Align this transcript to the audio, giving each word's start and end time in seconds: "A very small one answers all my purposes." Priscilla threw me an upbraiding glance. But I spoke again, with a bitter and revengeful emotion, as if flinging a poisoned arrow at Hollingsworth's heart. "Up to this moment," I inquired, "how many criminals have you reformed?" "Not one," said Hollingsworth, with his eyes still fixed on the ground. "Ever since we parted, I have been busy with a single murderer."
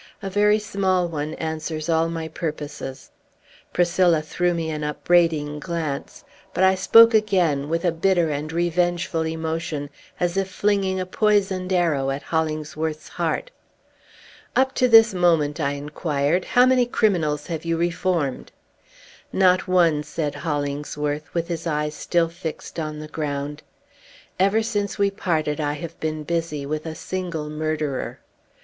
"A 0.23 0.31
very 0.31 0.57
small 0.57 1.07
one 1.07 1.35
answers 1.35 1.87
all 1.87 2.09
my 2.09 2.27
purposes." 2.27 3.11
Priscilla 3.71 4.23
threw 4.23 4.51
me 4.55 4.71
an 4.71 4.83
upbraiding 4.83 5.59
glance. 5.59 6.23
But 6.55 6.63
I 6.63 6.73
spoke 6.73 7.13
again, 7.13 7.69
with 7.69 7.85
a 7.85 7.91
bitter 7.91 8.31
and 8.31 8.51
revengeful 8.51 9.27
emotion, 9.27 9.91
as 10.19 10.37
if 10.37 10.49
flinging 10.49 10.99
a 10.99 11.05
poisoned 11.05 11.71
arrow 11.71 12.09
at 12.09 12.23
Hollingsworth's 12.23 13.09
heart. 13.09 13.51
"Up 14.55 14.73
to 14.73 14.87
this 14.87 15.13
moment," 15.13 15.59
I 15.59 15.73
inquired, 15.73 16.45
"how 16.45 16.65
many 16.65 16.87
criminals 16.87 17.45
have 17.45 17.63
you 17.63 17.77
reformed?" 17.77 18.51
"Not 19.31 19.67
one," 19.67 20.01
said 20.01 20.33
Hollingsworth, 20.33 21.31
with 21.35 21.47
his 21.47 21.67
eyes 21.67 21.93
still 21.93 22.27
fixed 22.27 22.79
on 22.79 22.97
the 22.97 23.07
ground. 23.07 23.61
"Ever 24.39 24.63
since 24.63 24.97
we 24.97 25.11
parted, 25.11 25.59
I 25.61 25.73
have 25.73 25.99
been 25.99 26.23
busy 26.23 26.65
with 26.65 26.87
a 26.87 26.95
single 26.95 27.51
murderer." 27.51 28.19